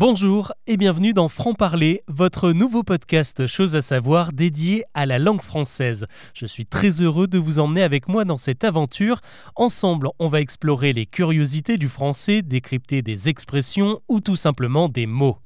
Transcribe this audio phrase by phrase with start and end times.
[0.00, 5.18] Bonjour et bienvenue dans Franc Parler, votre nouveau podcast Chose à savoir dédié à la
[5.18, 6.06] langue française.
[6.34, 9.20] Je suis très heureux de vous emmener avec moi dans cette aventure.
[9.56, 15.06] Ensemble, on va explorer les curiosités du français, décrypter des expressions ou tout simplement des
[15.06, 15.38] mots.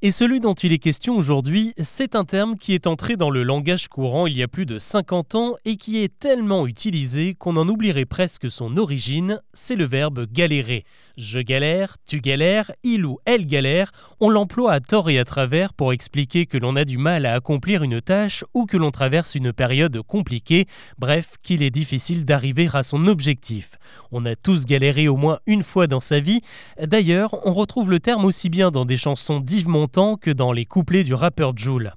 [0.00, 3.42] Et celui dont il est question aujourd'hui, c'est un terme qui est entré dans le
[3.42, 7.56] langage courant il y a plus de 50 ans et qui est tellement utilisé qu'on
[7.56, 10.84] en oublierait presque son origine, c'est le verbe galérer.
[11.16, 13.90] Je galère, tu galères, il ou elle galère,
[14.20, 17.34] on l'emploie à tort et à travers pour expliquer que l'on a du mal à
[17.34, 20.66] accomplir une tâche ou que l'on traverse une période compliquée,
[20.98, 23.72] bref, qu'il est difficile d'arriver à son objectif.
[24.12, 26.40] On a tous galéré au moins une fois dans sa vie,
[26.80, 31.02] d'ailleurs on retrouve le terme aussi bien dans des chansons d'Yves que dans les couplets
[31.02, 31.92] du rappeur Joule.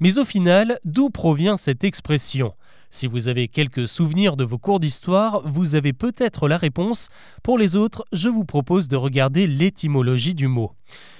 [0.00, 2.54] Mais au final, d'où provient cette expression?
[2.90, 7.08] Si vous avez quelques souvenirs de vos cours d'histoire, vous avez peut-être la réponse.
[7.42, 10.72] Pour les autres, je vous propose de regarder l'étymologie du mot.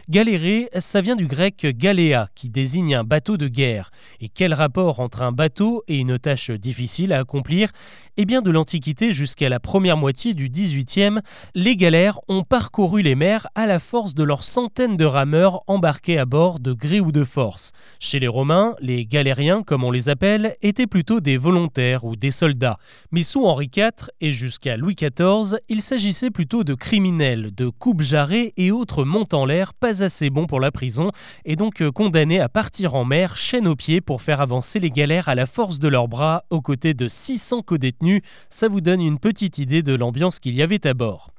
[0.09, 3.91] Galérer, ça vient du grec galéa, qui désigne un bateau de guerre.
[4.21, 7.71] Et quel rapport entre un bateau et une tâche difficile à accomplir?
[8.17, 11.21] Eh bien, de l'Antiquité jusqu'à la première moitié du XVIIIe,
[11.55, 16.19] les galères ont parcouru les mers à la force de leurs centaines de rameurs embarqués
[16.19, 17.71] à bord de gré ou de force.
[18.01, 22.33] Chez les Romains, les galériens, comme on les appelle, étaient plutôt des volontaires ou des
[22.33, 22.77] soldats.
[23.13, 28.03] Mais sous Henri IV et jusqu'à Louis XIV, il s'agissait plutôt de criminels, de coupes
[28.03, 31.11] jarrets et autres montants en pas assez bon pour la prison
[31.45, 34.91] et donc euh, condamné à partir en mer, chaîne aux pieds, pour faire avancer les
[34.91, 38.23] galères à la force de leurs bras, aux côtés de 600 co-détenus.
[38.51, 41.31] Ça vous donne une petite idée de l'ambiance qu'il y avait à bord.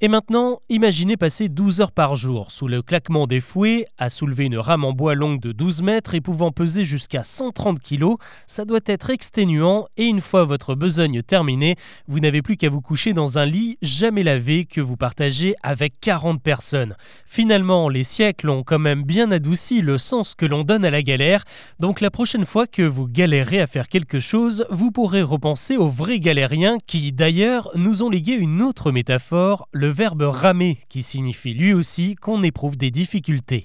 [0.00, 4.44] Et maintenant, imaginez passer 12 heures par jour sous le claquement des fouets, à soulever
[4.44, 8.14] une rame en bois longue de 12 mètres et pouvant peser jusqu'à 130 kg.
[8.46, 11.74] Ça doit être exténuant et une fois votre besogne terminée,
[12.06, 15.94] vous n'avez plus qu'à vous coucher dans un lit jamais lavé que vous partagez avec
[16.00, 16.94] 40 personnes.
[17.26, 21.02] Finalement, les siècles ont quand même bien adouci le sens que l'on donne à la
[21.02, 21.42] galère,
[21.80, 25.88] donc la prochaine fois que vous galérez à faire quelque chose, vous pourrez repenser aux
[25.88, 31.54] vrais galériens qui d'ailleurs nous ont légué une autre métaphore, le verbe ramer, qui signifie
[31.54, 33.64] lui aussi qu'on éprouve des difficultés.